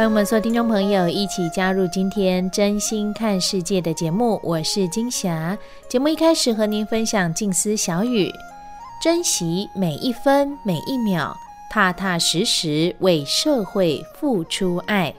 [0.00, 5.58] 欢迎我们所有听众朋友一起加入今天真心看世界的节目，我是金霞。
[5.90, 8.32] 节目一开始和您分享静思小语：
[9.04, 11.36] 珍惜每一分每一秒，
[11.68, 15.12] 踏踏实实为社会付出爱。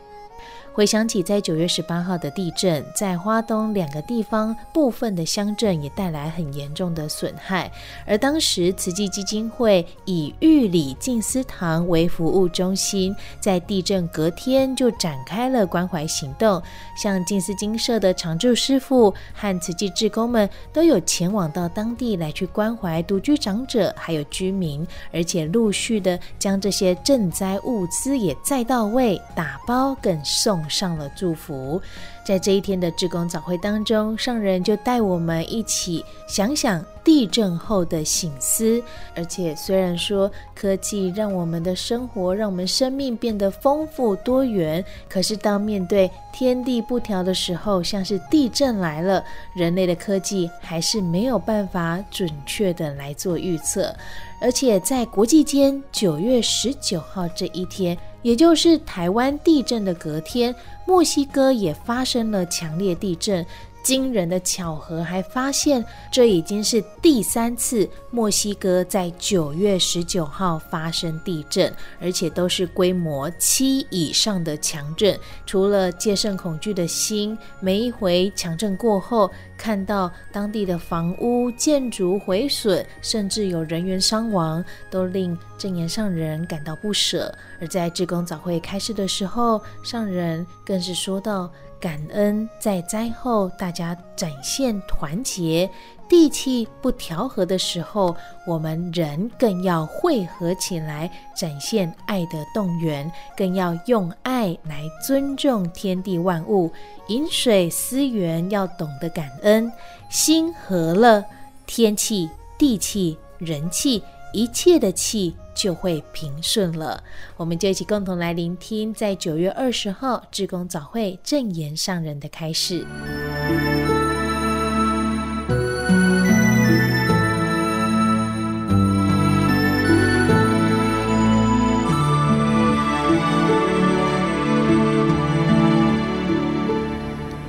[0.73, 7.69] 回想起在九月十八号的地震，在花东两个地方部分的乡镇也带来很严重的损害，
[8.05, 16.61] 而当时慈济基金会以玉里静思堂为服务中心，在地震隔天就展开了关怀行动，
[16.95, 30.61] 像静思精舍的常住师父和慈济志工们都有前往到当地来去关怀独居长者还有居民，而且陆续的将这些赈灾物资也载到位，打包更送。
[30.71, 31.79] 上了祝福，
[32.25, 38.81] 在这一天的志工早会当中，上人就带我们一起想想地震后的醒思。
[39.15, 53.93] 而且虽然说科技让我们的生活、让我们生命变得丰富多元，可是当面对天地不调的时候，像是地震来了，人类的科技还是没有办法准确的来做预测。
[54.39, 57.97] 而且在国际间，九月十九号这一天。
[58.21, 60.53] 也就是台湾地震的隔天，
[60.85, 63.45] 墨西哥也发生了强烈地震。
[63.83, 75.17] 惊人的巧合，还发现这已经是第三次墨西哥在九月十九号发生地震，而且都是规模七以上的强震。
[75.45, 87.33] 除了戒慎恐惧的心，每一回强震过后，看到当地的房屋建筑毁损，甚至有人员伤亡，都令证言上人感到不舍。
[87.59, 91.51] 而在志工早会开始的时候，上人更是说到。
[91.81, 95.67] 感恩在灾后大家展现团结，
[96.07, 98.15] 地气不调和的时候，
[98.45, 106.71] 我们人更要汇合起来，展现爱的动员，更要用爱来尊重天地万物。
[107.07, 109.69] 饮水思源，要懂得感恩，
[110.09, 111.25] 心和了，
[111.65, 114.03] 天气、地气、人气，
[114.33, 115.35] 一切的气。
[115.53, 117.03] 就会平顺了。
[117.37, 122.85] 我们就一起共同来聆听，在九月二十号志工早会正言上人的开示。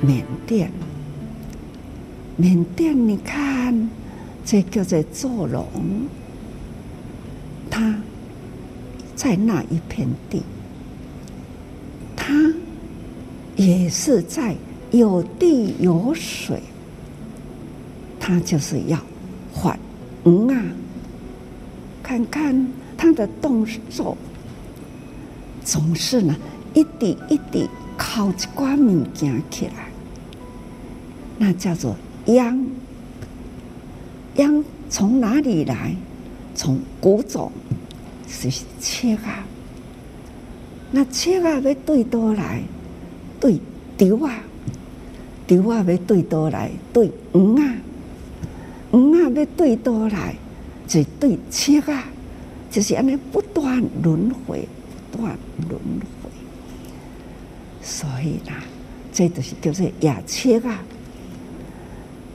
[0.05, 0.71] 缅甸，
[2.35, 3.89] 缅甸，你看，
[4.43, 5.63] 这个在坐龙。
[7.75, 7.95] 他
[9.15, 10.43] 在那一片地，
[12.15, 12.53] 他
[13.55, 14.55] 也是在
[14.91, 16.61] 有地有水，
[18.19, 18.99] 他就是要
[19.51, 19.75] 还
[20.23, 20.63] 嗯啊，
[22.03, 24.15] 看看他的动作，
[25.65, 26.35] 总是呢
[26.75, 27.67] 一滴一滴
[27.97, 29.87] 靠一挂物件起来，
[31.39, 31.95] 那叫做
[32.27, 32.67] 秧。
[34.35, 35.95] 秧从哪里来？
[36.63, 37.51] 从古种
[38.25, 39.45] 是切啊，
[40.91, 42.63] 那切啊要对倒来，
[43.37, 43.59] 对
[43.97, 44.33] 丢啊，
[45.45, 47.75] 丢啊要对倒来，对黄啊，
[48.91, 50.37] 黄啊要对倒来，
[50.87, 52.05] 就对切啊，
[52.71, 54.65] 就是安尼不断轮回，
[55.11, 55.37] 不断
[55.67, 55.77] 轮
[56.23, 56.29] 回。
[57.81, 58.53] 所以呢，
[59.11, 60.79] 这就是叫做亚切啊，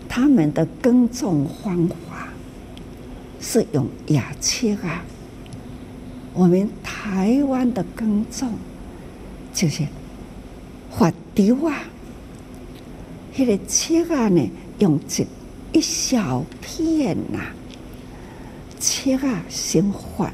[0.07, 1.95] 他们的耕种方法。
[3.41, 5.03] 是用亚切啊，
[6.35, 8.53] 我们台湾的耕种
[9.53, 9.87] 就是
[10.91, 11.83] 发丢啊，
[13.37, 15.27] 那个切啊呢，用一
[15.73, 17.41] 一小片呐，
[18.81, 20.33] 切啊先发，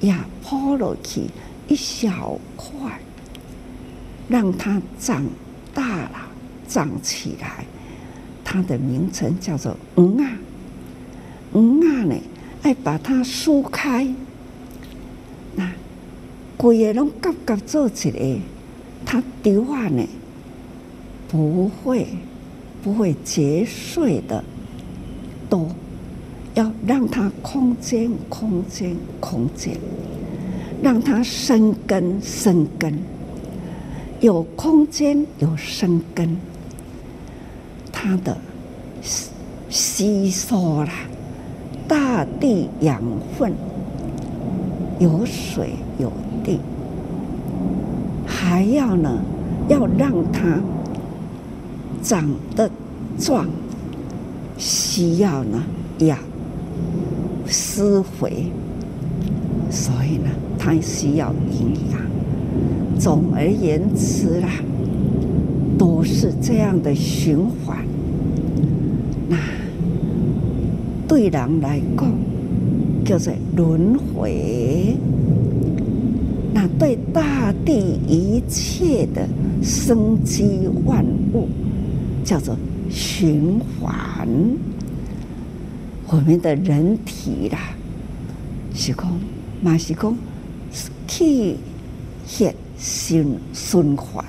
[0.00, 1.22] 也抛落去
[1.68, 3.00] 一小块，
[4.28, 5.24] 让它长
[5.74, 6.28] 大了，
[6.66, 7.64] 长起来，
[8.44, 10.30] 它的名称叫做黄啊。
[11.52, 12.14] 嗯啊呢，
[12.62, 14.06] 爱把它梳开，
[15.56, 15.72] 那
[16.56, 18.38] 规个拢夹夹做起来，
[19.04, 20.06] 它的话呢，
[21.28, 22.06] 不会
[22.82, 24.44] 不会结穗的
[25.48, 25.74] 多，
[26.54, 29.76] 要让它空间空间空间，
[30.82, 32.98] 让它生根生根。
[34.20, 36.36] 有空间，有生根，
[37.90, 38.36] 它的
[39.70, 40.90] 吸收了
[41.90, 43.02] 大地养
[43.36, 43.52] 分，
[45.00, 46.12] 有水有
[46.44, 46.60] 地，
[48.24, 49.20] 还要呢，
[49.68, 50.60] 要让它
[52.00, 52.70] 长得
[53.18, 53.48] 壮，
[54.56, 55.60] 需要呢
[55.98, 56.16] 养
[57.44, 58.52] 施肥，
[59.68, 62.00] 所以呢，它需要营养。
[63.00, 64.48] 总而言之啦，
[65.76, 67.78] 都是这样的循环。
[69.28, 69.36] 那
[71.10, 72.08] 对人来讲，
[73.04, 74.94] 叫做轮回；
[76.54, 79.28] 那对大地一切的
[79.60, 81.04] 生机万
[81.34, 81.48] 物，
[82.24, 82.56] 叫做
[82.88, 84.28] 循环。
[86.06, 87.58] 我们的人体啦，
[88.72, 89.20] 是讲，
[89.60, 90.16] 嘛是讲，
[91.08, 91.56] 气
[92.24, 92.54] 血。
[92.78, 94.24] 循循环，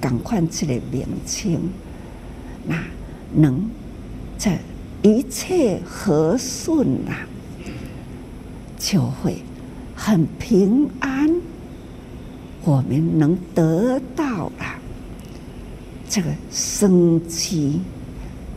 [0.00, 1.58] 赶快这个名称，
[2.68, 2.76] 那
[3.34, 3.68] 能
[5.04, 7.28] 一切和顺啊，
[8.78, 9.36] 就会
[9.94, 11.30] 很平安。
[12.64, 14.80] 我们能得到了
[16.08, 17.82] 这个生机，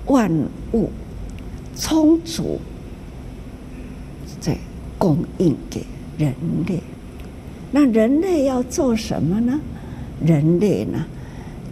[0.06, 0.32] 万
[0.72, 0.90] 物
[1.76, 2.62] 充足，
[4.40, 4.58] 在
[4.98, 5.86] 供应给
[6.18, 6.34] 人
[6.66, 6.82] 类。
[7.72, 9.60] 那人类要做什么呢？
[10.26, 11.06] 人类呢，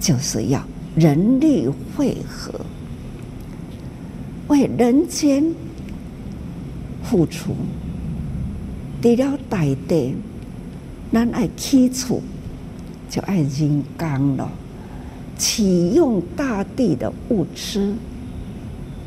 [0.01, 0.61] 就是要
[0.97, 2.59] 人力汇合，
[4.47, 5.43] 为人间
[7.03, 7.55] 付出。
[9.01, 10.15] 除了大地，
[11.11, 12.21] 咱爱起厝，
[13.09, 14.51] 就爱人工了。
[15.37, 17.93] 启用大地的物资，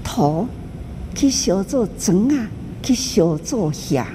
[0.05, 0.47] 土
[1.15, 2.49] 去烧做砖啊，
[2.83, 4.07] 去烧做霞，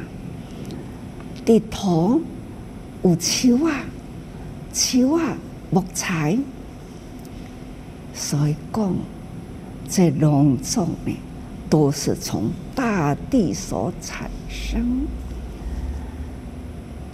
[1.43, 2.21] 地土。
[3.03, 3.83] 有树啊，
[4.73, 5.35] 树啊，
[5.69, 6.39] 木材，
[8.13, 8.95] 所以讲，
[9.95, 11.15] 这隆重呢，
[11.69, 15.05] 都是从大地所产生，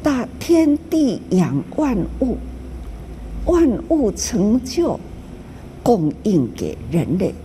[0.02, 2.38] 大天地养万物，
[3.48, 4.98] 万物成就，
[5.84, 7.36] 供应给人类，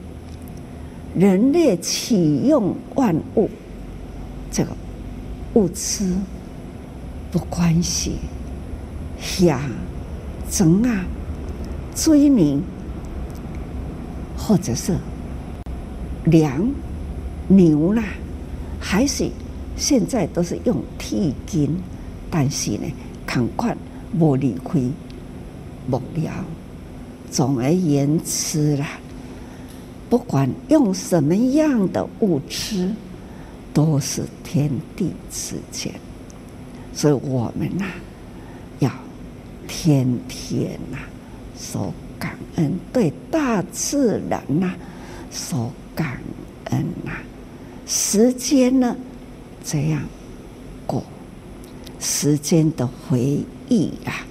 [1.16, 3.50] 人类启用万物，
[4.52, 4.70] 这个
[5.54, 6.14] 物资
[7.32, 8.18] 不关系。
[9.20, 9.60] 下
[10.48, 11.04] 整啊，
[11.92, 12.62] 追你，
[14.38, 14.96] 或者是
[16.24, 16.68] 粮
[17.48, 18.02] 牛啦，
[18.80, 19.30] 还是
[19.76, 21.76] 现在都是用铁筋，
[22.30, 22.86] 但是呢，
[23.26, 23.76] 赶快
[24.18, 24.80] 不离开
[25.86, 26.32] 木料。
[27.30, 28.86] 总而言之啦，
[30.08, 32.90] 不管用什么样的物质，
[33.72, 35.92] 都是天地之间，
[36.94, 39.00] 所以我们呐、啊。
[39.66, 40.96] 天天呐，
[41.58, 44.72] 说感恩，对大自然呐，
[45.30, 46.20] 说感
[46.70, 47.12] 恩呐。
[47.86, 48.96] 时间呢，
[49.62, 50.02] 这样
[50.86, 51.02] 过，
[52.00, 54.26] 时间的回忆啊。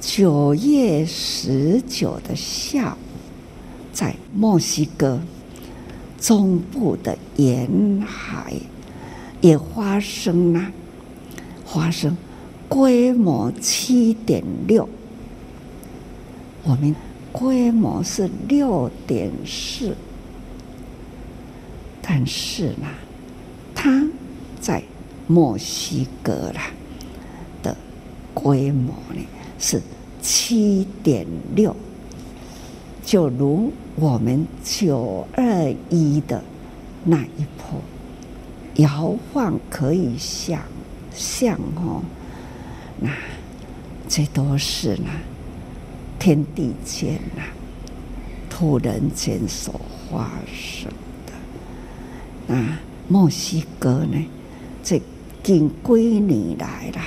[0.00, 2.96] 九月十九的下午，
[3.92, 5.20] 在墨西哥
[6.18, 8.54] 中部的沿海，
[9.40, 10.70] 也发生了，
[11.66, 12.16] 发生。
[12.68, 14.88] 规模七点六，
[16.62, 16.94] 我们
[17.32, 19.96] 规模是六点四，
[22.12, 22.88] 但是呢，
[23.72, 24.04] 它
[24.60, 24.82] 在
[25.28, 26.62] 墨西哥啦
[27.62, 27.76] 的
[28.34, 29.24] 规模呢
[29.60, 29.80] 是
[30.20, 31.24] 七点
[31.54, 31.74] 六，
[33.04, 36.42] 就如我们九二一的
[37.04, 37.80] 那一波
[38.82, 40.60] 摇晃，可以想
[41.14, 42.02] 象哦。
[42.98, 43.12] 那
[44.08, 45.10] 这都是呢，
[46.18, 47.44] 天地间呐，
[48.50, 50.90] 突然间所发生
[52.50, 52.80] 啊。
[53.08, 54.24] 墨西哥呢，
[54.82, 55.00] 这
[55.42, 57.00] 近几年来了，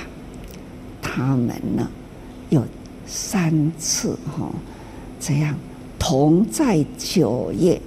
[1.00, 1.88] 他们呢
[2.50, 2.62] 有
[3.06, 4.50] 三次哈，
[5.20, 5.54] 这样
[5.98, 7.80] 同在九月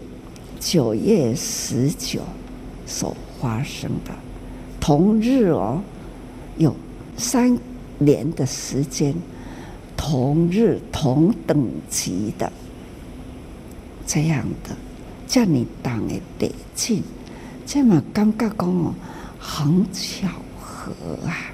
[0.59, 2.21] 九月十九
[2.85, 4.11] 所发生的
[4.79, 5.81] 同日哦，
[6.57, 6.75] 有
[7.17, 7.57] 三。
[7.99, 9.11] 年的时间
[9.95, 12.53] 同日同等级的
[14.05, 14.75] 这样的，
[15.25, 17.01] 叫你当的得劲，
[17.67, 18.93] 这么感觉讲哦，
[19.37, 20.27] 很巧
[20.59, 20.93] 合
[21.27, 21.51] 啊。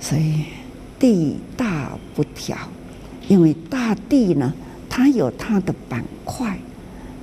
[0.00, 0.44] 所以
[0.98, 2.56] 地大不调，
[3.28, 4.52] 因为大地呢，
[4.90, 6.58] 它有它的板块，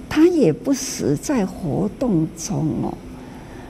[0.10, 2.98] 它也不时在活动中哦。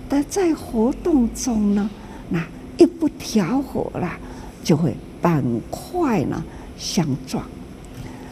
[0.07, 1.89] 但在活动中呢，
[2.29, 2.45] 那
[2.77, 4.17] 一不调和了，
[4.63, 4.95] 就会。
[5.23, 5.41] 板
[5.71, 6.43] 块呢
[6.77, 7.45] 相撞，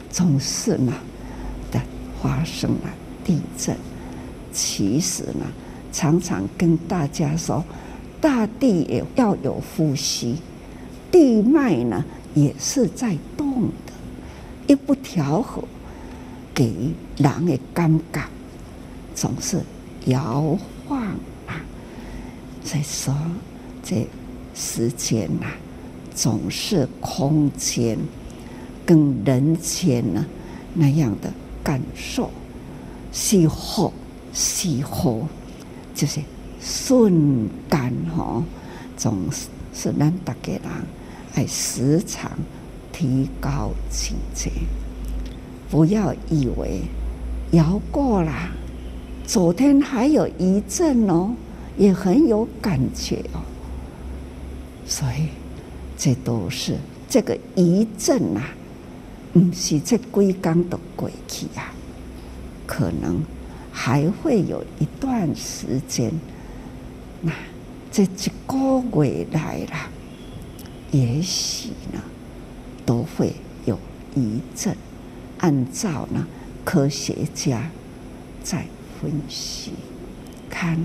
[0.10, 0.92] 总是呢
[1.72, 1.80] 的
[2.22, 2.90] 发生了
[3.24, 3.74] 地震。
[4.52, 5.46] 其实呢，
[5.92, 7.64] 常常跟大家说，
[8.20, 10.38] 大地也要有呼吸，
[11.12, 13.94] 地脉呢也是在动的。
[14.68, 15.64] 一不调和，
[16.54, 16.74] 给
[17.18, 18.22] 人的感觉
[19.14, 19.60] 总是
[20.06, 20.58] 摇
[20.88, 21.02] 晃
[21.48, 21.62] 啊。
[22.64, 23.16] 所以说，
[23.84, 24.08] 这
[24.56, 25.48] 时间呐。
[26.14, 27.98] 总是空间
[28.86, 30.26] 跟人间呢
[30.74, 31.32] 那样的
[31.64, 32.30] 感受，
[33.14, 33.94] 是好
[34.34, 35.26] 是好，
[35.94, 36.20] 就是
[36.60, 38.44] 瞬间哈，
[38.98, 40.62] 总是是让大家人
[41.36, 42.32] 爱时常
[42.92, 44.52] 提高境界，
[45.70, 46.82] 不要以为
[47.52, 48.32] 摇过了，
[49.26, 51.34] 昨天还有一阵哦，
[51.78, 53.42] 也很有感觉哦，
[54.86, 55.28] 所以。
[56.04, 56.76] 这都是
[57.08, 58.42] 这个一阵啊，
[59.32, 61.72] 不是这几天都过去啊，
[62.66, 63.22] 可能
[63.72, 66.12] 还会有一段时间。
[67.22, 67.32] 那
[67.92, 69.90] 这几个月来了，
[70.92, 72.02] 也许呢
[72.86, 73.34] 都会
[73.66, 73.78] 有
[74.16, 74.76] 一阵。
[75.40, 76.28] 按照呢
[76.64, 77.70] 科学家
[78.44, 78.66] 在
[79.02, 79.72] 分析，
[80.50, 80.78] 看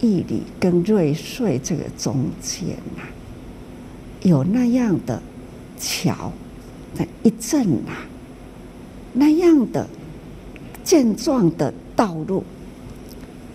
[0.00, 3.08] 义理跟瑞穗这个中间啊。
[4.22, 5.22] 有那样的
[5.78, 6.32] 桥，
[6.96, 8.04] 那一阵啊，
[9.14, 9.88] 那样的
[10.88, 12.42] 健壮的道路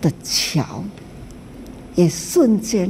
[0.00, 0.84] 的桥，
[1.96, 2.88] 也瞬间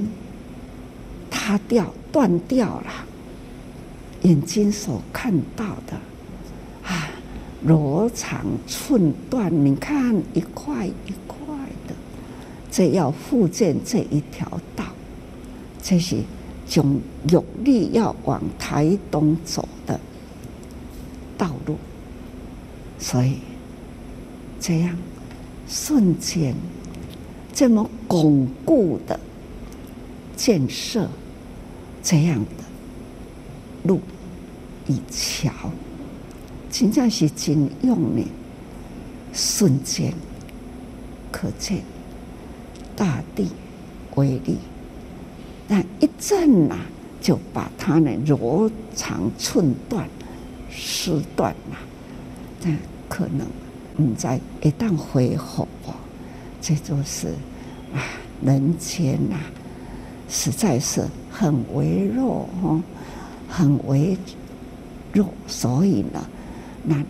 [1.30, 2.92] 塌掉、断掉了。
[4.20, 5.98] 眼睛所看到的
[6.86, 7.08] 啊，
[7.64, 11.46] 罗长寸断，你看一块一块
[11.88, 11.94] 的，
[12.70, 14.84] 这要复建这一条道，
[15.82, 16.18] 这是。
[16.66, 20.00] 从有力要往台东走的
[21.38, 21.76] 道路，
[22.98, 23.36] 所以
[24.66, 24.96] 这样
[25.68, 26.54] 瞬间
[27.52, 29.20] 这么巩固的
[30.34, 31.06] 建设，
[32.02, 32.64] 这样的
[33.82, 34.00] 路
[34.88, 35.52] 与桥，
[36.70, 38.22] 真正是真用的，
[39.34, 40.14] 瞬间
[41.30, 41.82] 可见
[42.96, 43.48] 大地
[44.14, 44.56] 威力。
[45.68, 46.78] 那一阵呐，
[47.20, 50.08] 就把它呢罗长寸断，
[50.72, 51.76] 丝断了。
[52.62, 52.78] 但
[53.10, 53.46] 可能
[53.96, 55.94] 你在一旦恢复哦，
[56.60, 57.28] 这就是
[57.94, 58.02] 啊，
[58.44, 59.36] 人间呐，
[60.28, 62.82] 实在是很微弱哦，
[63.48, 64.16] 很微
[65.12, 65.28] 弱。
[65.46, 66.26] 所以呢，
[66.82, 67.02] 那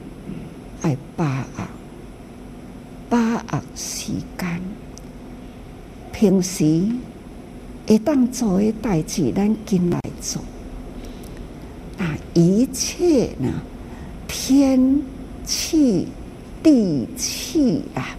[0.83, 1.67] 爱把握
[3.09, 4.61] 把握时间，
[6.13, 6.65] 平时。
[7.87, 10.43] 一旦做的代志，咱进来做，
[11.99, 13.53] 那一切呢，
[14.27, 15.03] 天
[15.45, 16.09] 气、
[16.65, 18.17] 地气啊，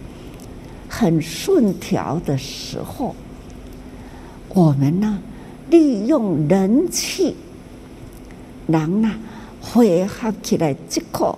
[0.88, 3.14] 很顺调的时候，
[4.48, 5.18] 我们呢，
[5.68, 7.34] 利用人气，
[8.68, 9.12] 人呢，
[9.60, 11.36] 汇合起来，这个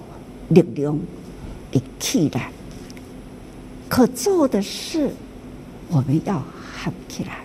[0.49, 0.97] 力量
[1.73, 2.53] 一起来，
[3.89, 5.11] 可做的事，
[5.89, 7.39] 我们要合起来。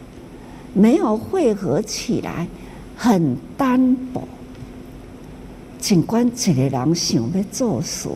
[0.73, 2.47] 没有汇合起来，
[2.97, 4.27] 很单薄。
[5.79, 8.09] 尽管一个人想要做事，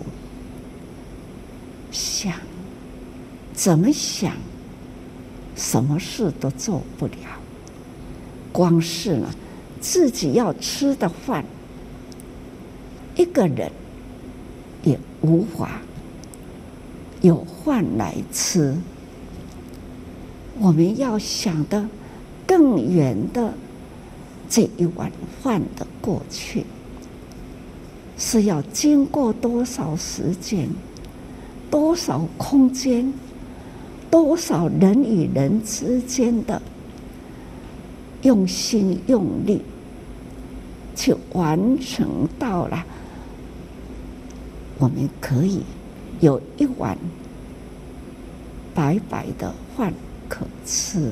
[1.91, 2.33] 想
[3.67, 4.31] 怎么想，
[5.53, 7.13] 什么事都做不了。
[8.53, 9.27] 光是呢，
[9.81, 11.43] 自己要吃的饭，
[13.17, 13.69] 一个人
[14.83, 15.81] 也无法
[17.19, 18.73] 有饭来吃。
[20.59, 21.89] 我们要想的。
[22.45, 23.53] 更远的
[24.49, 25.11] 这一碗
[25.43, 26.63] 饭的过去，
[28.17, 30.69] 是要经过多少时间、
[31.69, 33.13] 多少空间、
[34.09, 36.61] 多少人与人之间的
[38.23, 39.61] 用心用力，
[40.95, 42.83] 去完成到了，
[44.79, 45.61] 我们可以
[46.19, 46.97] 有一碗
[48.73, 49.93] 白白的饭
[50.27, 51.11] 可吃。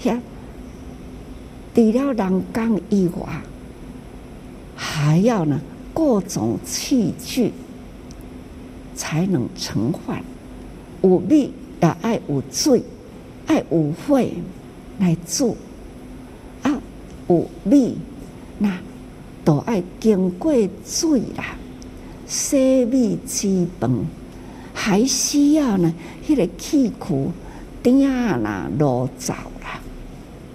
[0.00, 0.10] 除
[1.92, 3.40] 了人间以外，
[4.76, 5.60] 还要呢
[5.94, 7.52] 各种器具
[8.94, 10.22] 才能盛饭。
[11.02, 12.82] 务必也爱有水，
[13.46, 14.22] 爱有火
[14.98, 15.56] 来煮。
[16.62, 16.80] 啊，
[17.28, 17.98] 有米
[18.58, 18.78] 那
[19.44, 20.52] 都爱经过
[20.86, 21.56] 水啦，
[22.28, 23.90] 洗米之饭，
[24.72, 25.92] 还需要呢，
[26.24, 27.28] 迄个器具
[27.82, 28.08] 鼎
[28.42, 29.34] 啦、炉灶
[29.64, 29.80] 啦，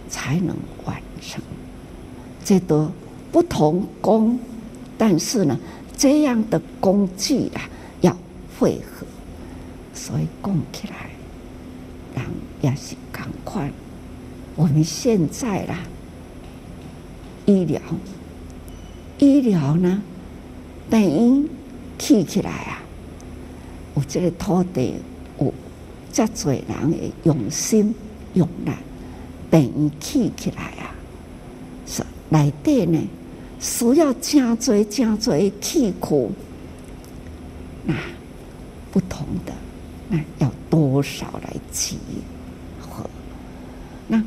[0.09, 0.55] 才能
[0.85, 1.41] 完成。
[2.45, 2.89] 这都
[3.33, 4.39] 不同工，
[4.97, 5.59] 但是呢，
[5.97, 7.67] 这样的工具啊，
[7.99, 8.15] 要
[8.57, 9.05] 配合。
[9.93, 11.06] 所以讲起来，
[12.17, 12.25] 人
[12.61, 13.71] 也是赶快。
[14.55, 15.79] 我们现在啦，
[17.45, 17.79] 医疗，
[19.19, 20.01] 医疗呢，
[20.89, 21.47] 等于
[21.99, 22.81] 起起来啊，
[23.95, 24.95] 有这个土地
[25.39, 25.53] 有
[26.11, 27.93] 这侪人的用心
[28.33, 28.71] 用力，
[29.51, 30.95] 等于起起来啊，
[31.85, 32.99] 是内底呢，
[33.59, 36.29] 需要真侪真侪器具，
[37.85, 37.93] 那
[38.91, 39.53] 不同的。
[40.09, 41.97] 那要多少来集
[42.79, 43.09] 合？
[44.07, 44.23] 那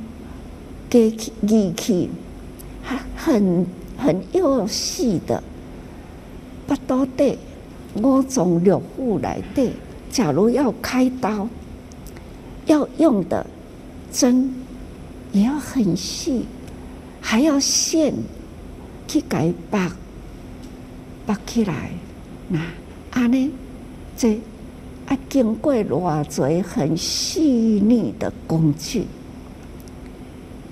[0.88, 1.10] 给
[1.42, 2.10] 仪器
[2.82, 5.42] 还很很幼细的，
[6.66, 7.38] 不多的
[7.94, 9.72] 五脏六腑来的。
[10.10, 11.48] 假如要开刀，
[12.66, 13.46] 要用的
[14.12, 14.52] 针
[15.32, 16.44] 也要很细，
[17.20, 18.12] 还要线
[19.06, 19.96] 去改拔
[21.24, 21.90] 拔起来。
[22.48, 22.60] 那
[23.12, 23.50] 安呢？
[24.16, 24.38] 这。
[25.10, 29.06] 啊，经过偌侪很细腻的工具，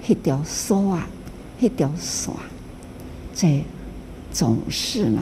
[0.07, 1.09] 一条索啊，
[1.59, 2.33] 一条线，
[3.35, 3.65] 这
[4.31, 5.21] 总是呢，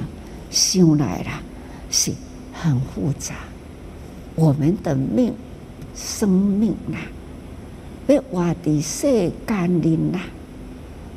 [0.50, 1.40] 想来啦
[1.90, 2.12] 是
[2.52, 3.36] 很复杂。
[4.34, 5.32] 我们的命、
[5.94, 7.00] 生命啊，
[8.08, 10.20] 要活伫世间里呐，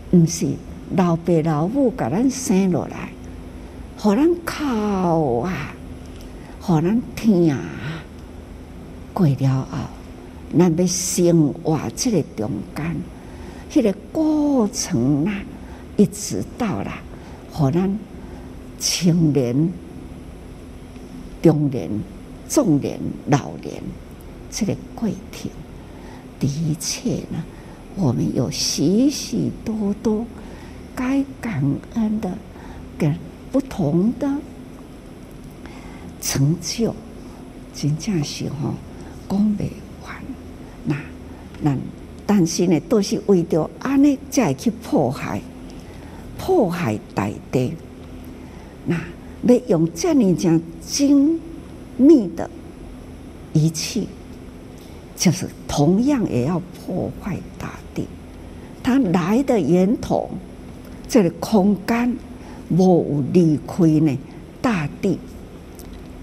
[0.09, 0.47] 不是
[0.95, 3.09] 老爸老母把咱生落来，
[3.97, 5.75] 互咱靠啊，
[6.61, 7.59] 互咱疼啊。
[9.19, 9.77] 过了后，
[10.57, 12.95] 咱要生活这个中间，
[13.69, 15.33] 这个过程啦，
[15.97, 16.93] 一直到了，
[17.51, 17.99] 和咱
[18.79, 19.73] 青年、
[21.41, 21.89] 中年、
[22.47, 23.83] 壮年、老年
[24.49, 25.51] 这个过程，
[26.39, 27.43] 的确呢，
[27.97, 30.25] 我们有许许多多
[30.95, 31.61] 该感
[31.95, 32.37] 恩的、
[32.97, 33.13] 跟
[33.51, 34.33] 不同的
[36.21, 36.95] 成就，
[37.73, 38.73] 真正是哈。
[39.29, 39.63] 讲不
[40.03, 40.15] 完，
[40.85, 40.95] 那
[41.61, 41.77] 那
[42.25, 45.39] 但是呢，都是为着安尼才去破坏，
[46.37, 47.73] 破坏大地。
[48.85, 48.99] 那
[49.43, 51.39] 要用这样讲精
[51.97, 52.49] 密的
[53.53, 54.07] 仪器，
[55.15, 58.07] 就是同样也要破坏大地。
[58.81, 60.29] 它来的源头，
[61.07, 62.17] 这个空间
[62.69, 64.17] 无有离开呢
[64.61, 65.19] 大地，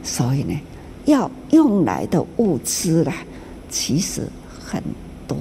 [0.02, 0.58] 所以呢。
[1.06, 3.14] 要用来的物资啦，
[3.70, 4.28] 其实
[4.60, 4.82] 很
[5.26, 5.36] 多。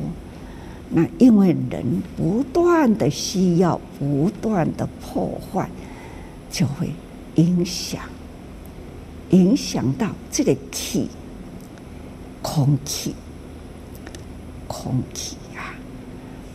[0.90, 1.84] 那因为人
[2.16, 5.68] 不断的需要，不断的破坏，
[6.50, 6.90] 就会
[7.36, 8.02] 影响，
[9.32, 11.10] 影响到这个气，
[12.42, 13.16] 空气，
[14.68, 15.74] 空气啊，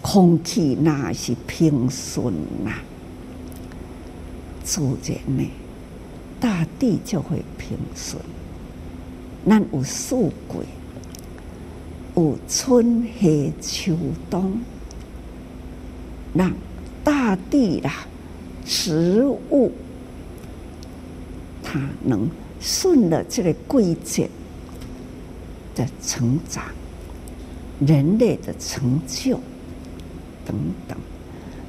[0.01, 2.33] 空气那是平顺
[2.65, 2.73] 呐，
[4.63, 5.45] 自然呢，
[6.39, 8.23] 大地就会平顺。
[9.49, 10.59] 咱有四季，
[12.15, 13.97] 有春夏秋
[14.29, 14.61] 冬，
[16.35, 16.53] 让
[17.03, 18.07] 大地啦、
[18.65, 19.73] 植物，
[21.63, 22.29] 它能
[22.61, 24.31] 顺着这个季节
[25.75, 26.65] 的成长，
[27.81, 29.41] 人类的成就
[30.45, 30.55] 等
[30.87, 30.97] 等，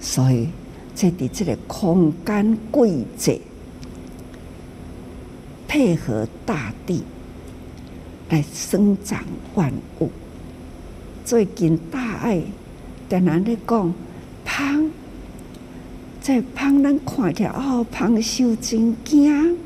[0.02, 0.50] 所以
[0.94, 3.42] 在的这个空间季节
[5.68, 7.02] 配合大地。
[8.32, 9.22] 来生长
[9.56, 10.10] 万物。
[11.26, 12.42] 最近大爱
[13.10, 13.94] 在哪里讲？
[14.46, 14.90] 芳
[16.22, 19.58] 在芳，咱看起来哦，芳受真惊，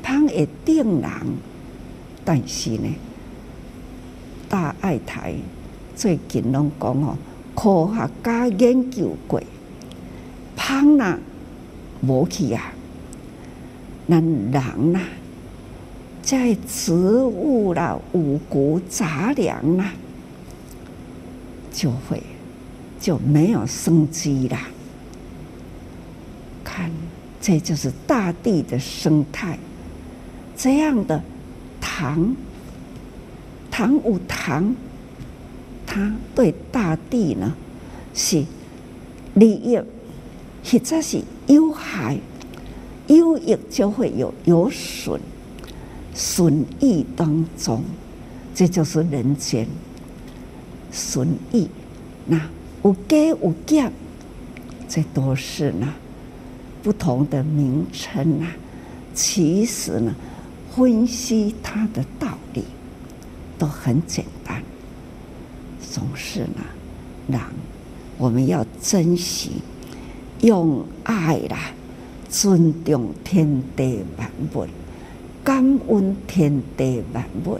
[0.00, 1.10] 芳会定人。
[2.24, 2.88] 但是呢，
[4.48, 5.34] 大爱台
[5.96, 7.16] 最近拢讲哦，
[7.56, 9.42] 科学家研究过，
[10.54, 11.18] 芳呐
[12.02, 12.72] 无去啊，
[14.08, 15.00] 咱人呐。
[16.22, 19.92] 在植物啦、五谷杂粮啦，
[21.72, 22.22] 就会
[23.00, 24.68] 就没有生机啦。
[26.64, 26.90] 看，
[27.40, 29.58] 这就是大地的生态。
[30.56, 31.20] 这样的
[31.80, 32.36] 糖，
[33.70, 34.74] 糖无糖，
[35.84, 37.52] 它对大地呢
[38.14, 38.44] 是
[39.34, 39.76] 利益，
[40.64, 42.16] 或者是有害，
[43.08, 45.20] 有益就会有有损，
[46.14, 47.82] 损益当中，
[48.54, 49.66] 这就是人间
[50.90, 51.68] 损益。
[52.26, 52.40] 那
[52.84, 53.92] 有加有减，
[54.88, 55.92] 这都是呢
[56.82, 58.52] 不同的名称啊。
[59.14, 60.14] 其实呢，
[60.74, 62.64] 分析它的道理
[63.58, 64.62] 都很简单，
[65.80, 66.64] 总是呢，
[67.28, 67.40] 让
[68.18, 69.52] 我们要珍惜，
[70.40, 71.72] 用爱啦。
[72.30, 74.66] 尊重天地万物，
[75.44, 77.58] 感恩天地万物，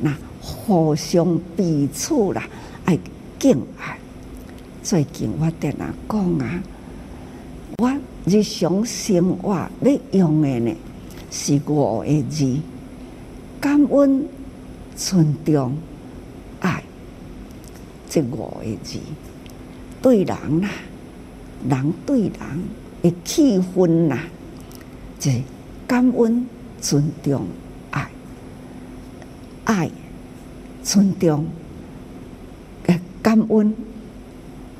[0.00, 2.42] 那互相彼此啦，
[2.84, 2.98] 爱
[3.38, 3.98] 敬爱。
[4.82, 6.62] 最近我在那讲啊，
[7.78, 7.92] 我
[8.24, 10.74] 日常生活要用的呢
[11.30, 12.58] 是五个字：
[13.60, 14.26] 感恩、
[14.96, 15.76] 尊重、
[16.60, 16.82] 爱。
[18.08, 18.98] 这五个字
[20.02, 20.68] 对人啦，
[21.68, 22.30] 人对人。
[23.02, 24.14] 的气氛，
[25.18, 25.40] 就是
[25.86, 26.46] 感恩、
[26.80, 27.46] 尊重、
[27.90, 28.10] 爱、
[29.64, 29.90] 爱、
[30.82, 31.46] 尊重、
[32.86, 33.74] 诶感恩，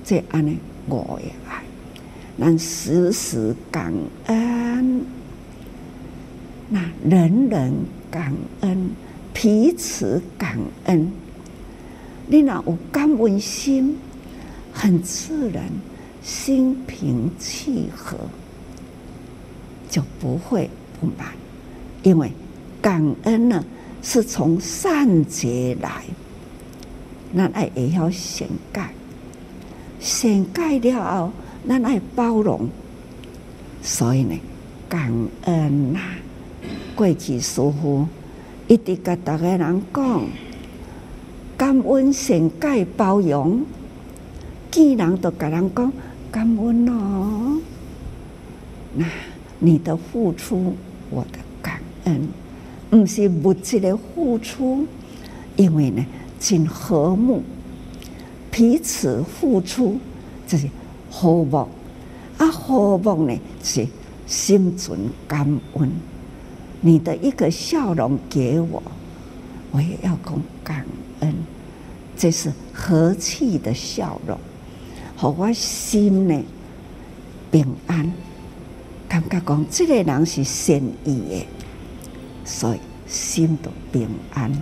[0.05, 1.63] 这安尼我也爱，
[2.39, 3.93] 咱时时感
[4.27, 5.05] 恩，
[6.69, 7.75] 那人人
[8.11, 8.91] 感恩，
[9.33, 11.13] 彼此感恩，
[12.27, 13.97] 你若有感恩心，
[14.73, 15.65] 很自然。
[16.23, 18.15] 心平气和，
[19.89, 20.69] 就不会
[21.01, 21.29] 不满，
[22.03, 22.31] 因为
[22.81, 23.65] 感恩呢
[24.03, 26.03] 是从善结来，
[27.33, 28.81] 那爱也要善解，
[30.01, 31.33] 善解了后，
[31.65, 32.69] 那爱包容，
[33.83, 34.35] 所以呢，
[34.89, 36.19] 感恩呐、啊，
[36.95, 38.07] 过去师父
[38.67, 40.23] 一直跟大家人讲，
[41.57, 43.65] 感恩、善解、包容，
[44.71, 45.93] 既然都跟人讲。
[46.33, 47.61] 感恩哦，
[48.95, 49.05] 那
[49.59, 50.77] 你的付出，
[51.11, 51.39] 我的
[52.11, 52.29] 恩，
[52.91, 54.87] 不是物质的付出，
[55.57, 56.05] 因为呢，
[56.39, 57.43] 真和睦，
[58.51, 59.99] 彼此付出，
[60.47, 60.69] 就是
[61.11, 61.69] 和睦，
[62.39, 63.87] 啊，和睦呢是
[64.27, 65.91] 心存感恩，
[66.81, 68.83] 你的一个笑容给我，
[69.71, 70.85] 我也要讲感
[71.21, 71.35] 恩，
[72.17, 74.37] 这是和气的笑容。
[75.23, 76.43] 让我心呢
[77.51, 78.11] 平安，
[79.09, 81.47] 感觉讲这个人是善意的，
[82.53, 84.53] 所以心都平安，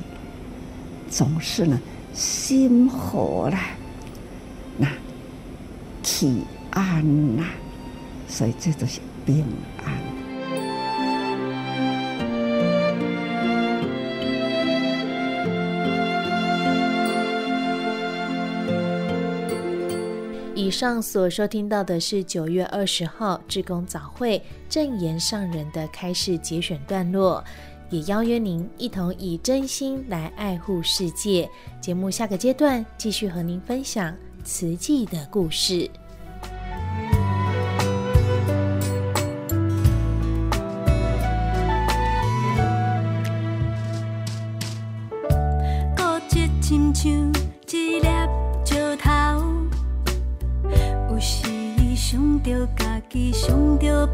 [1.10, 1.80] 总是呢
[2.12, 3.58] 心和啦，
[4.76, 4.86] 那
[6.02, 7.02] 体安
[7.34, 7.44] 呐，
[8.28, 9.42] 所以这都是平
[9.82, 9.94] 安。
[20.54, 27.42] 以上所收听到的是九月二十号志工早会正言上人的开示节选段落，
[27.90, 31.48] 也邀约您一同以真心来爱护世界。
[31.80, 35.90] 节目下个阶段继续和您分享瓷器的故事。
[51.94, 54.06] 想着家己，想着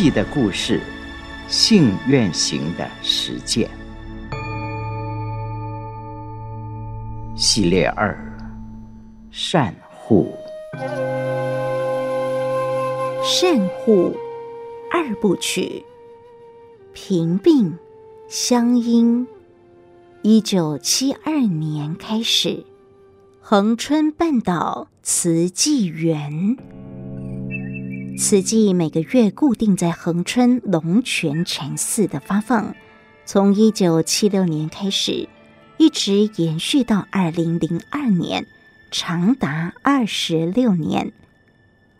[0.00, 0.80] 记的故事，
[1.48, 3.68] 信愿行的实践
[7.34, 8.16] 系列二：
[9.32, 10.32] 善护。
[13.24, 14.16] 善护
[14.92, 15.84] 二部曲，
[16.92, 17.76] 平病
[18.28, 19.26] 相因。
[20.22, 22.64] 一九七二年开始，
[23.40, 26.56] 恒春半岛慈济园。
[28.20, 32.74] 此祭每个月固定在恒春龙泉禅寺的发放，
[33.24, 35.28] 从一九七六年开始，
[35.76, 38.44] 一直延续到二零零二年，
[38.90, 41.12] 长达二十六年。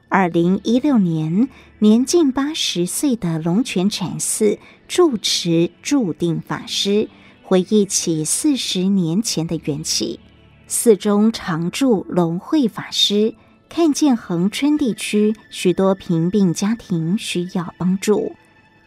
[0.09, 7.09] 二零一六年，年近八十岁的龙泉禅寺住持住定法师
[7.45, 10.19] 回忆起四十年前的缘起，
[10.67, 13.37] 寺中常住龙慧法师。
[13.69, 18.35] 看见恒春地区许多贫病家庭需要帮助，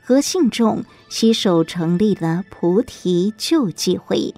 [0.02, 4.34] 和信众携手成立了菩提救济会。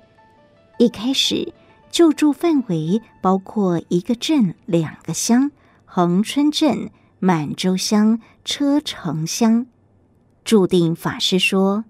[0.77, 1.53] 一开始
[1.89, 5.51] 救助范围包括一个镇、两个乡：
[5.86, 9.65] 恒春镇、满洲乡、车城乡。
[10.43, 11.86] 住定法师说，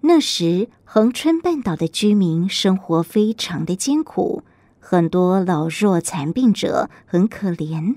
[0.00, 4.42] 那时恒春半岛的居民生活非常的艰苦。
[4.90, 7.94] 很多老弱残病者很可怜，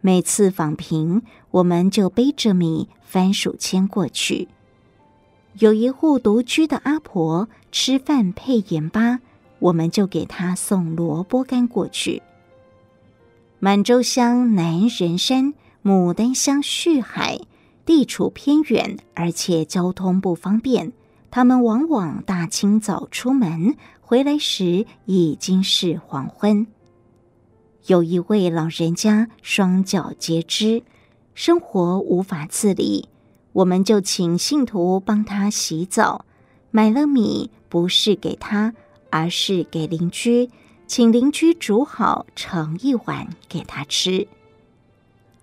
[0.00, 4.48] 每次访贫，我们就背着米、番薯签过去。
[5.60, 9.20] 有一户独居的阿婆吃饭配盐巴，
[9.60, 12.20] 我们就给她送萝卜干过去。
[13.60, 15.54] 满洲乡南仁山、
[15.84, 17.38] 牡丹乡旭海
[17.86, 20.92] 地处偏远，而且交通不方便，
[21.30, 23.76] 他们往往大清早出门。
[24.08, 26.66] 回来时已经是黄昏。
[27.88, 30.82] 有一位老人家双脚截肢，
[31.34, 33.06] 生活无法自理，
[33.52, 36.24] 我们就请信徒帮他洗澡，
[36.70, 38.72] 买了米，不是给他，
[39.10, 40.48] 而是给邻居，
[40.86, 44.26] 请邻居煮好盛一碗给他吃。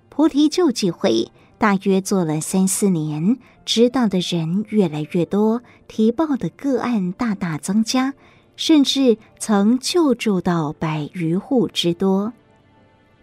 [0.09, 8.15] 菩提救济会大约做了三四年，知道的人越来越多，提报的个案大大增加。
[8.55, 12.33] 甚至曾救助到百余户之多。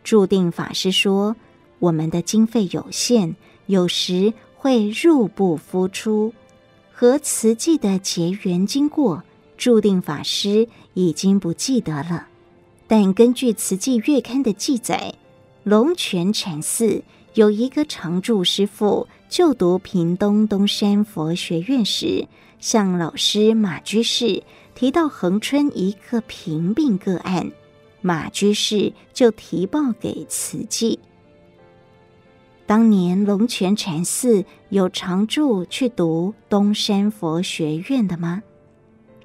[0.04, 1.36] 注定法师说
[1.78, 3.34] ：“我们的经费有限，
[3.66, 6.34] 有时会入不敷出。
[6.92, 9.22] 和慈济的结缘经过，
[9.56, 12.28] 注定法师已经不记得了。
[12.86, 15.14] 但根据《慈济月刊》的记载，
[15.64, 17.02] 龙泉禅寺
[17.34, 22.26] 有一个常住师父就读屏东东山佛学院时，
[22.60, 24.42] 向老师马居士。”
[24.82, 27.52] 提到恒春一个贫病个案，
[28.00, 30.98] 马居士就提报给慈济。
[32.66, 38.42] 当年龙泉禅寺有常住去读东山佛学院的吗？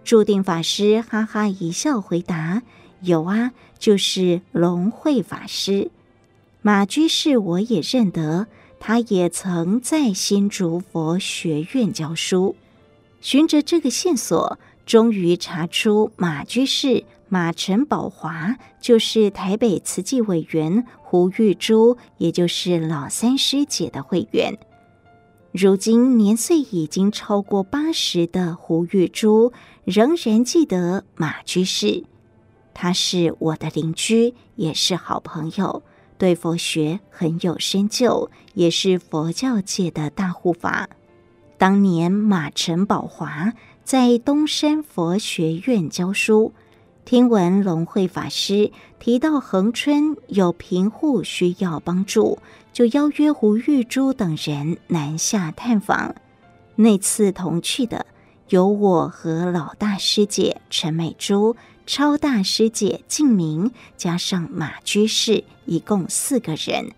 [0.04, 2.62] 住定法师哈哈一笑回答
[3.02, 5.89] ：“有啊，就是龙慧法师。
[6.62, 8.46] 马居士我也认得，
[8.80, 12.56] 他也曾在新竹佛学院教书。
[13.22, 24.58] 循着这个线索。”终于查出马居士马陈宝华就是台北慈济委员胡玉珠，也就是老三师姐的会员。
[25.52, 29.52] 如今年岁已经超过八十的胡玉珠，
[29.84, 32.06] 仍然记得马居士。
[32.73, 35.84] 他是我的邻居，也是好朋友，
[36.17, 40.88] 对佛学很有深究，也是佛教界的大护法。
[41.58, 43.52] 当年马陈宝华。
[43.88, 46.52] 在东山佛学院教书，
[47.06, 52.38] 听闻龙慧法师提到恒春有贫户需要帮助，
[52.73, 56.15] 就邀约胡玉珠等人南下探访。
[56.76, 58.06] 那次同去的
[58.50, 66.91] 有我和老大师姐陈美珠、超大师姐静明，加上马居士，一共四个人。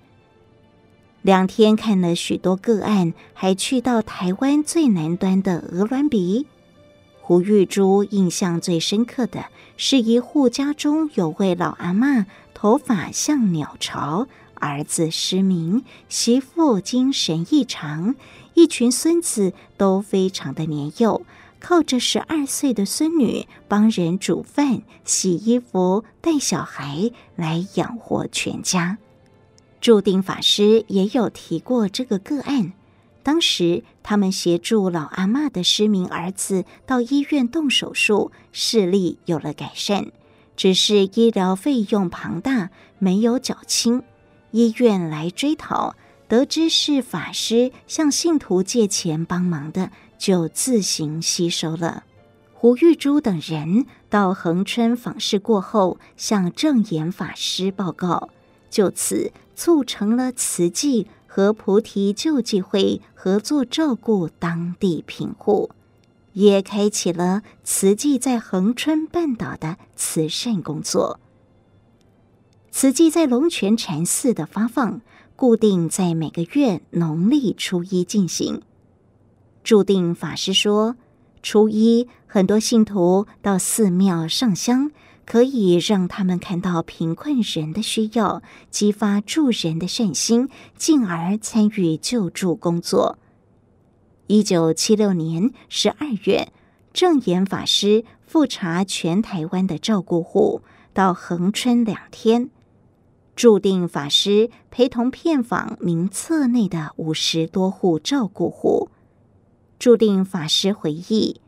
[1.21, 6.47] 两天看了许多个案，还去到台湾最南端的鹅銮鼻。
[7.30, 9.46] 胡玉珠印象最深刻的
[9.78, 18.15] 是一户家中有位老阿嬷，头发像鸟巢，儿子失明，媳妇精神异常，
[18.56, 21.22] 一群孙子都非常的年幼，
[21.60, 28.98] 靠着十二岁的孙女帮人煮饭、洗衣服、带小孩来养活全家。
[29.80, 32.74] 住定法师也有提过这个个案。
[33.30, 40.08] 当时，他们协助老阿嬷的失明儿子到医院动手术，视力有了改善，
[40.58, 44.02] 只是医疗费用庞大，没有缴清。
[44.50, 45.96] 医院来追讨，
[46.28, 52.06] 得知是法师向信徒借钱帮忙的，就自行吸收了。
[52.56, 58.30] 胡玉珠等人到恒春访视过后，向证严法师报告，
[58.72, 65.70] 就此促成了慈济和菩提救济会合作照顾当地贫户，
[66.34, 71.20] 也开启了慈济在恒春半岛的慈善工作。
[72.72, 75.02] 慈济在龙泉禅寺的发放，
[75.36, 78.63] 固定在每个月农历初一进行。
[79.63, 80.96] 注定法师说，
[81.44, 84.92] 初一很多信徒到寺庙上香，
[85.30, 93.20] 可以让他们看到贫困人的需要，激发助人的善心，进而参与救助工作。
[94.26, 96.52] 一九七六年十二月，
[96.94, 100.63] 证严法师复查全台湾的照顾户，
[100.94, 102.50] 到恒春两天，
[103.36, 108.89] 注定法师陪同片访名册内的五十多户照顾户。
[109.78, 111.39] 注定法师回忆，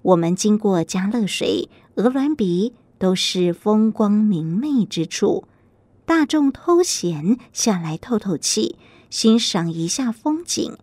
[0.00, 5.44] 我们经过佳乐水、鹅銮鼻，都是风光明媚之处。
[6.04, 8.76] 大众偷闲下来透透气，
[9.10, 10.76] 欣赏一下风景。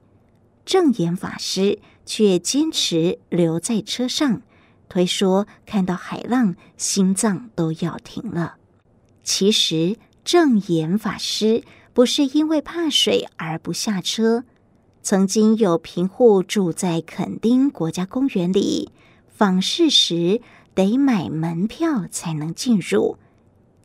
[0.66, 4.42] 证严法师却坚持留在车上，
[4.88, 8.56] 推说看到海浪，心脏都要停了。
[9.24, 14.44] 其实，证严法师不是因为怕水而不下车。
[15.02, 18.92] 曾经有贫户住在垦丁国家公园里，
[19.28, 20.42] 访视时
[20.76, 23.18] 得买门票才能进入。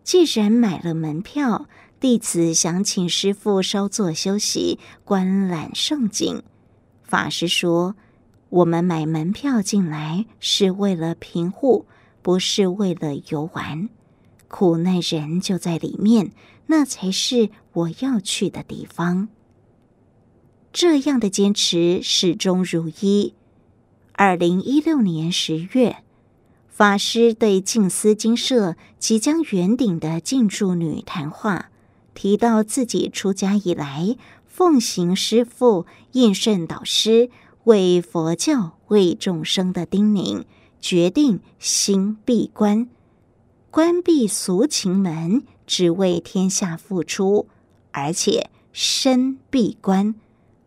[0.03, 1.69] 既然买了门票，
[2.01, 6.43] 弟子想请师父稍作休息，观览胜景。
[7.05, 7.95] 法师说
[8.51, 11.87] ：“我们买门票进来是为了贫户，
[12.23, 13.89] 不是为了游玩。
[14.49, 16.33] 苦难人就在里面，
[16.67, 19.29] 那才是我要去的地方。”
[20.73, 23.35] 这样的坚持始终如一。
[24.13, 26.05] 二零一六年十月，
[26.81, 31.69] 法师对静思精舍即将圆顶的静住女谈话，
[32.15, 34.17] 提到自己出家以来，
[34.47, 37.29] 奉行师父印顺导师
[37.65, 40.45] 为佛教、为众生的叮咛，
[40.81, 42.89] 决定心闭关，
[43.71, 47.47] 关闭俗情门，只为天下付出，
[47.91, 50.15] 而且身闭关。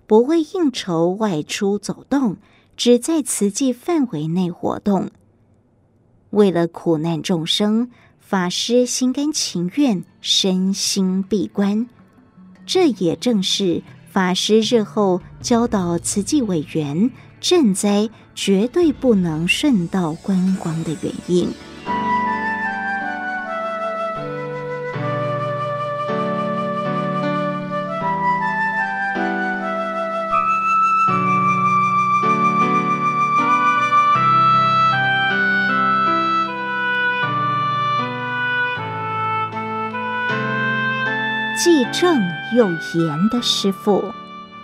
[0.05, 2.37] 不为应酬外出走动，
[2.77, 5.09] 只在慈济范围内活动。
[6.33, 11.87] 为了苦难众生，法师心甘情愿身心闭关。
[12.65, 21.47] 这也正是法师日后教导慈济委员赈灾绝对不能顺道观光的原因。
[41.93, 42.19] 正
[42.55, 44.03] 又严的师父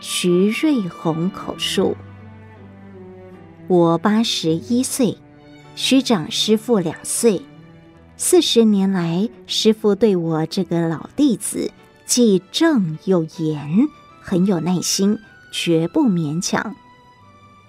[0.02, 1.96] 徐瑞红口述：
[3.68, 5.16] 我八十一岁，
[5.76, 7.46] 虚长师父两岁。
[8.18, 11.72] 四十年来，师父对我这个老弟子
[12.04, 13.88] 既正又严，
[14.20, 15.20] 很有耐心，
[15.52, 16.76] 绝不勉强。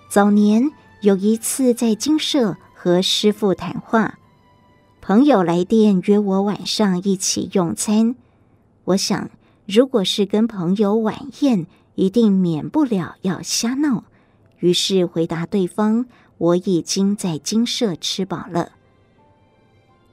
[0.09, 0.71] 早年
[1.03, 4.19] 有一次在精舍和师父谈话，
[5.03, 8.17] 朋友来电约我晚上一起用餐。
[8.85, 9.29] 我想，
[9.73, 14.03] 如果是跟朋友晚宴，一定免不了要瞎闹。
[14.59, 16.07] 于是回答对方
[16.39, 18.73] ：“我已经在精舍吃饱了。”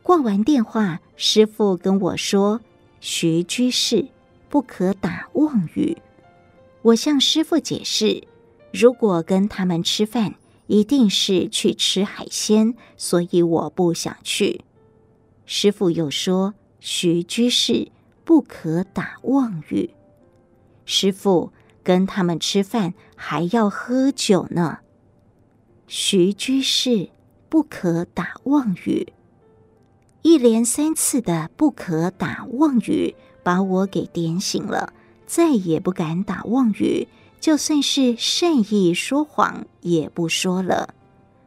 [0.04, 2.62] 挂完电话，师傅跟我说
[3.02, 4.10] ：“徐居士，
[4.48, 5.98] 不可打妄语。”
[6.84, 8.28] 我向师傅解释
[8.72, 10.36] ：“如果跟他们吃饭，
[10.68, 14.62] 一定是去吃海鲜，所以我不想去。”
[15.48, 17.88] 师傅又说：“徐居士。”
[18.28, 19.92] 不可打妄语，
[20.84, 24.80] 师傅跟他们吃饭还要喝酒呢。
[25.88, 27.10] 徐居士
[27.48, 29.14] 不可打妄语，
[30.24, 34.92] 一连三次的不可打妄语，把我给点醒了，
[35.26, 37.08] 再也不敢打妄语，
[37.40, 40.94] 就算是善意说谎也不说了。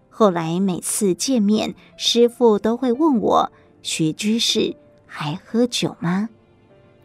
[0.09, 3.53] 后来每次见面，师傅都会问我
[3.83, 4.75] ：“徐居士
[5.05, 6.31] 还喝酒吗？”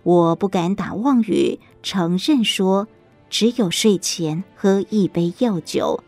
[0.05, 2.87] 我不敢打妄语，承认说
[3.27, 6.03] 只有睡前喝一杯药酒。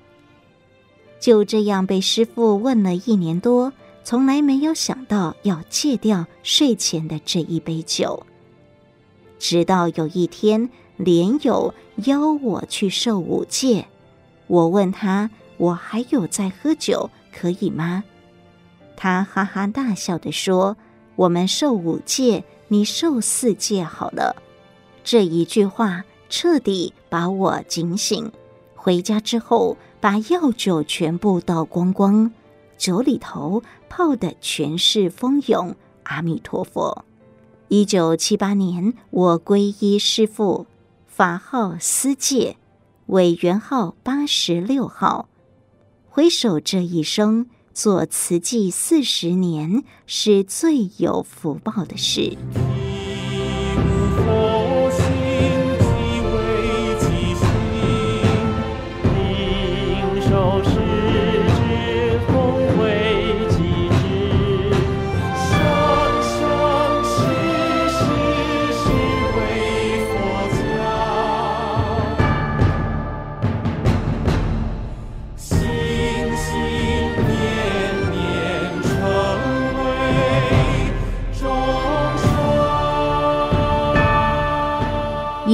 [1.20, 3.74] 就这样被师傅问了一年多，
[4.04, 8.24] 从来没有想到要戒掉睡前的这一杯酒。
[9.39, 11.74] 直到有一天，莲友
[12.06, 13.88] 邀我去受五戒。
[14.45, 18.04] 我问他：“我还有在喝酒，可以吗？”
[18.95, 20.78] 他哈哈大笑地说
[21.18, 24.36] ：“我们受五戒，你受四戒好了。”
[25.03, 28.32] 这一句话彻底把我警醒。
[28.76, 32.32] 回家之后，把药酒全部倒光光，
[32.78, 35.76] 酒里头泡的全是蜂蛹。
[36.03, 37.05] 阿弥陀佛。
[37.70, 40.68] 一九七八年，我皈依师父，
[41.05, 42.55] 法号思戒，
[43.07, 45.28] 委员号八十六号。
[46.09, 47.47] 回首这一生，
[47.78, 52.36] 做慈济四十年，是最有福报的事。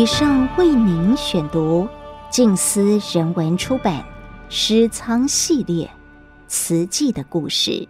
[0.03, 1.87] 以上为您选读
[2.29, 4.01] 静思人文出版
[4.49, 5.85] 《诗仓系列》
[6.45, 7.87] 慈济的故事，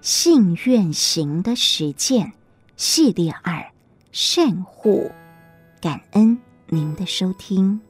[0.00, 2.32] 信愿行的实践
[2.76, 3.66] 系列二
[4.12, 5.10] 善护，
[5.80, 6.38] 感恩
[6.68, 7.80] 您的收听。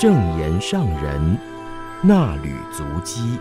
[0.00, 1.36] 正言上人
[2.04, 3.36] 那履足迹。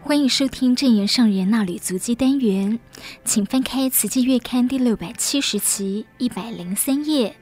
[0.00, 2.78] 欢迎收听正言上人那履足迹单元，
[3.26, 7.36] 请翻开《慈济月刊》第六百七十期一百零三页。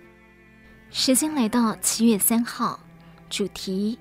[0.90, 2.80] 时间来到七月三号，
[3.30, 3.96] 主题。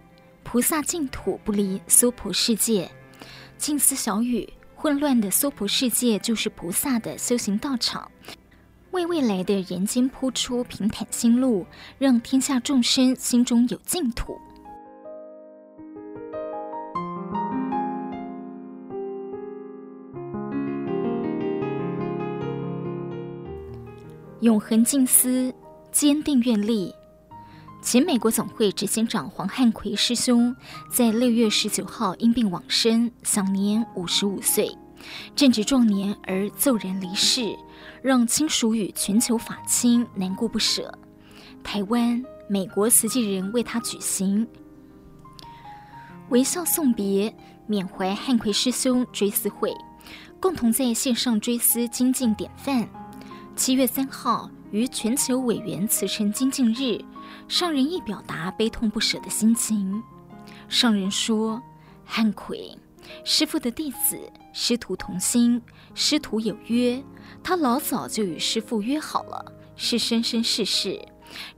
[0.53, 2.87] 菩萨净土不离娑婆世界，
[3.57, 8.11] 静思小语：混乱的娑婆世界就是菩萨的修行道场，
[8.91, 11.65] 为未来的人间铺出平坦心路，
[11.97, 14.37] 让天下众生心中有净土。
[24.41, 25.51] 永恒静思，
[25.91, 26.93] 坚定愿力。
[27.83, 30.55] 前美国总会执行长黄汉奎师兄
[30.89, 34.73] 在六月十九号因病往生，享年五十五岁，
[35.35, 37.53] 正值壮年而骤然离世，
[38.01, 40.97] 让亲属与全球法亲难过不舍。
[41.61, 44.47] 台湾、美国慈济人为他举行
[46.29, 47.35] 微笑送别、
[47.67, 49.73] 缅怀汉奎师兄追思会，
[50.39, 52.87] 共同在线上追思精进典范。
[53.57, 56.97] 七月三号于全球委员慈诚精进日。
[57.47, 60.01] 上人亦表达悲痛不舍的心情。
[60.69, 61.61] 上人说
[62.03, 62.77] ：“汉奎，
[63.23, 64.17] 师父的弟子，
[64.53, 65.61] 师徒同心，
[65.93, 67.03] 师徒有约。
[67.43, 70.99] 他老早就与师父约好了，是生生世世。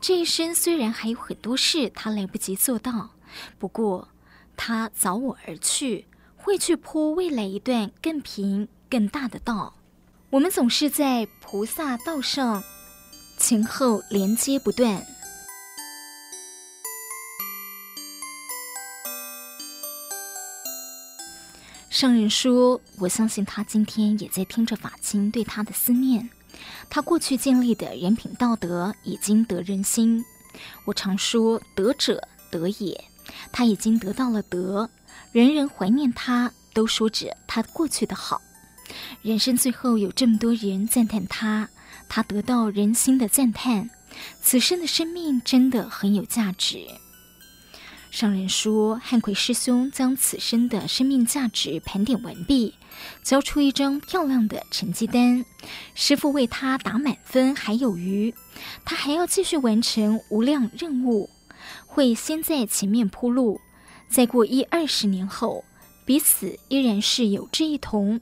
[0.02, 3.12] 这一生虽然还有很多事他来不及做到，
[3.58, 4.10] 不过
[4.58, 9.76] 他早我而去，会去铺未来一段更平更大的道。
[10.32, 12.62] 我们总是在菩萨道上
[13.38, 15.06] 前后连接不断。”
[21.96, 26.30] 上人说：“我相信他今天也在听着法清对他的思念。
[26.90, 30.22] 他过去建立的人品道德已经得人心。
[30.84, 33.02] 我常说德者得也，
[33.50, 34.90] 他已经得到了德。
[35.32, 38.42] 人人怀念他，都说着他过去的好。
[39.22, 41.70] 人生最后有这么多人赞叹他，
[42.10, 43.90] 他得到人心的赞叹。
[44.42, 46.86] 此生的生命真的很有价值。”
[48.16, 52.74] 上人说，汉奎师兄将此生的生命价值盘点完毕，
[53.22, 55.44] 交出一张漂亮的成绩单。
[55.96, 58.34] 师傅为他打满分，还有余，
[58.86, 61.30] 他还要继续完成无量任务，
[61.86, 63.60] 会先在前面铺路。
[64.08, 65.66] 再过一二十年后，
[66.06, 68.22] 彼此依然是有志一同，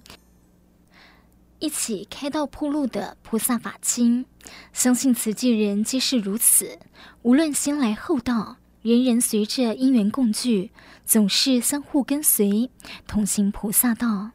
[1.59, 4.25] 一起开道铺路的菩萨法亲。
[4.73, 6.79] 相信慈济人皆是如此，
[7.21, 8.57] 无论先来后到。
[8.83, 10.69] 人人随着因缘共聚，
[11.05, 12.69] 总是相互跟随，
[13.07, 14.31] 同行菩萨道。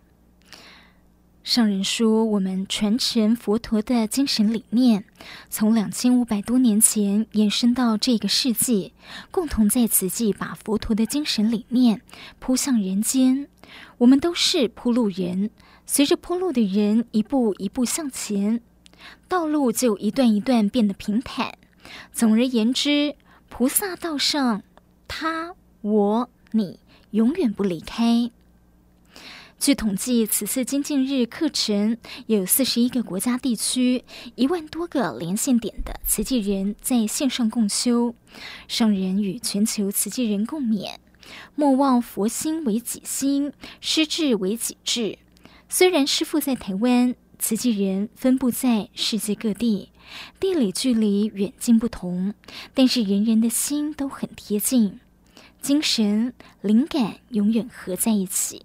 [1.44, 5.04] 上人说：“我们传承佛陀的精神理念，
[5.50, 8.94] 从两千五百多年前延伸到这个世纪，
[9.30, 12.00] 共同在此际把佛陀的精神理念
[12.38, 13.48] 铺向人间。
[13.98, 15.50] 我们都是铺路人，
[15.84, 18.62] 随着铺路的人一步一步向前，
[19.28, 21.52] 道路就一段一段变得平坦。
[22.12, 23.14] 总而言之，
[23.48, 24.62] 菩萨道上，
[25.06, 26.78] 他、我、你
[27.10, 28.30] 永远不离开。”
[29.58, 34.04] 据统计，此次精进日课程有四十一个国家地区
[34.36, 38.14] 一万多个连线点的慈济人在线上共修。
[38.68, 40.94] 上人与全球慈济人共勉：
[41.56, 45.18] 莫忘佛心为己心，师志为己志。
[45.68, 49.90] 虽然师父在台湾，慈济人分布在世界各地，
[50.40, 52.34] 地理距离远近不同，
[52.74, 55.00] 但是人人的心都很贴近，
[55.60, 58.64] 精神灵感永远合在一起。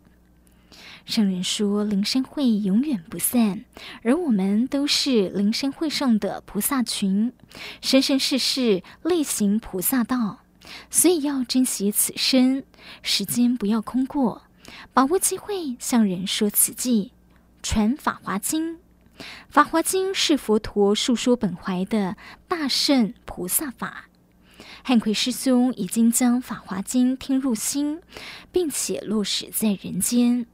[1.06, 3.66] 圣人说：“灵山会永远不散，
[4.04, 7.34] 而我们都是灵山会上的菩萨群，
[7.82, 10.40] 生生世世类行菩萨道，
[10.90, 12.64] 所以要珍惜此生，
[13.02, 14.44] 时间不要空过，
[14.94, 17.12] 把握机会向人说慈济，
[17.62, 18.78] 传法华经。
[19.50, 24.10] 法华经是佛陀述说本怀的大圣菩萨法。
[24.84, 28.02] 汉奎师兄已经将法华经听入心，
[28.52, 30.46] 并且落实在人间。”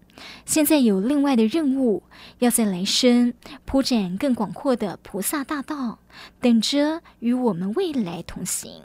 [0.45, 2.03] 现在有另外的任务，
[2.39, 3.34] 要在来生
[3.64, 5.99] 铺展更广阔的菩萨大道，
[6.41, 8.84] 等着与我们未来同行。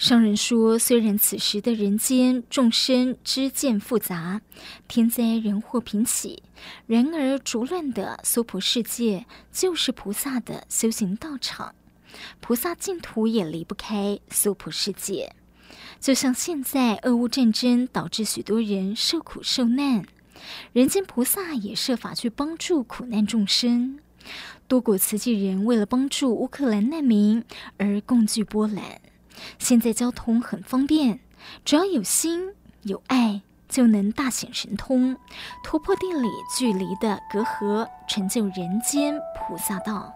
[0.00, 4.40] 商人说，虽然此时的人间众生知见复杂，
[4.88, 6.42] 天灾人祸频起，
[6.86, 11.74] 然而浊乱的娑婆世界就是菩萨的修行道场，
[12.40, 15.34] 菩萨净土也离不开娑婆世界。
[16.00, 20.02] 就像现在俄乌战争导致许多人受苦受难，
[20.72, 23.98] 人间菩萨也设法去帮助苦难众生。
[24.66, 27.44] 多国慈济人为了帮助乌克兰难民
[27.76, 28.98] 而共聚波兰。
[29.58, 31.20] 现在交通很方便，
[31.64, 35.16] 只要有心有爱，就能大显神通，
[35.64, 36.28] 突破地理
[36.58, 40.12] 距离的隔阂，成就人间菩萨道。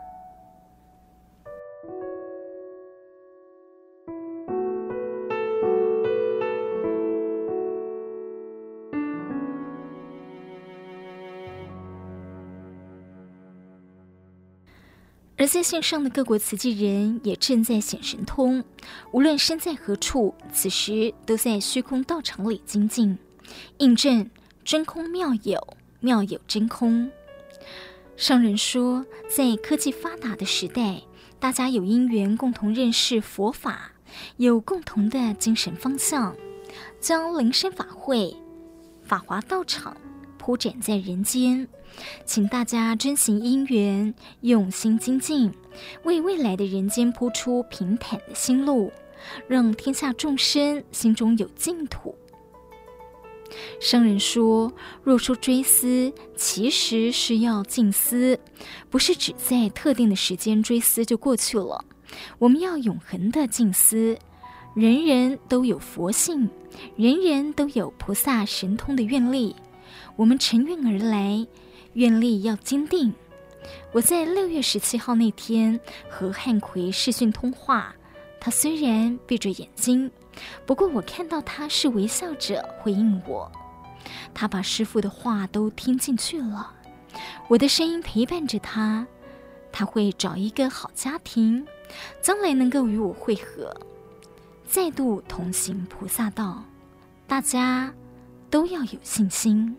[15.45, 18.64] 而在线上的各国慈济人也正在显神通，
[19.12, 23.18] 无论身在何处，此时都在虚空道场里精进，
[23.76, 24.30] 印证
[24.64, 27.11] 真空妙有，妙有真空。
[28.16, 31.03] 上人说，在科技发达的时代，
[31.38, 33.92] 大家有因缘共同认识佛法，
[34.38, 36.34] 有共同的精神方向，
[37.01, 38.34] 将灵山法会、
[39.03, 39.95] 法华道场
[40.38, 41.68] 铺展在人间。
[42.24, 45.53] 请大家珍惜因缘，用心精进，
[46.03, 48.92] 为未来的人间铺出平坦的心路，
[49.47, 52.14] 让天下众生心中有净土。
[53.80, 54.72] 上人说
[55.05, 58.38] ：“若说追思，其实是要静思，
[58.90, 61.84] 不是只在特定的时间追思就过去了。
[62.38, 64.18] 我们要永恒的静思，
[64.74, 66.51] 人人都有佛性，
[66.97, 69.55] 人人都有菩萨神通的愿力，
[70.16, 71.47] 我们乘愿而来。”
[71.95, 73.12] 愿力要坚定。
[73.92, 77.95] 我在六月十七号那天和汉奎视讯通话，
[78.40, 80.11] 他虽然闭着眼睛，
[80.66, 83.51] 不过我看到他是微笑着回应我。
[84.34, 86.74] 他把师父的话都听进去了，
[87.49, 89.07] 我的声音陪伴着他。
[89.72, 91.66] 他会找一个好家庭，
[92.20, 93.74] 将来能够与我会合，
[94.66, 96.62] 再度同行菩萨道。
[97.26, 97.92] 大家
[98.51, 99.76] 都要有信心。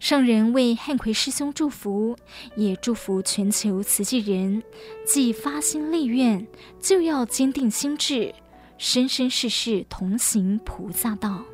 [0.00, 2.16] 圣人为汉奎师兄祝福，
[2.56, 4.62] 也祝福全球慈济人，
[5.06, 6.46] 既发心立愿，
[6.80, 8.34] 就要坚定心志，
[8.78, 11.44] 生生世世同行菩萨道。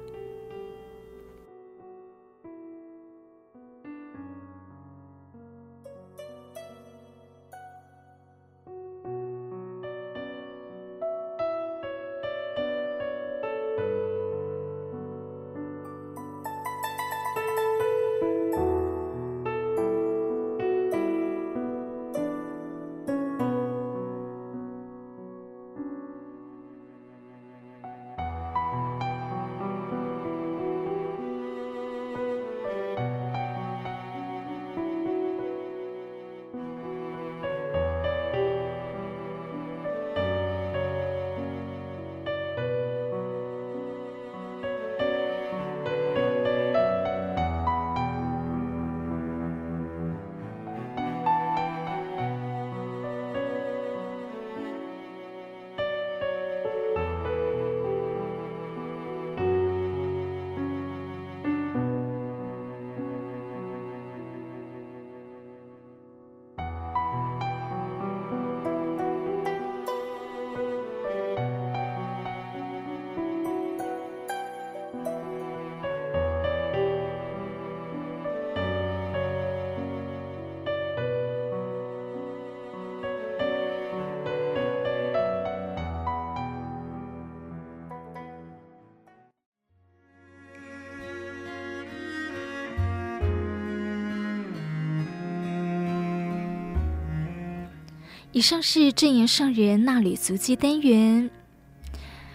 [98.36, 101.30] 以上是正言上人纳履足迹单元，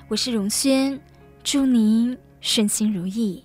[0.08, 0.99] 我是荣轩，
[1.43, 3.43] 祝您顺心如意。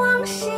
[0.00, 0.49] 往事